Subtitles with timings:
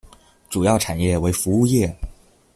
[0.49, 1.95] 主要产业为服务业。